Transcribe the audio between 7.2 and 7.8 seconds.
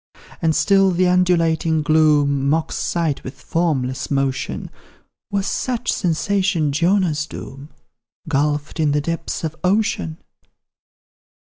doom,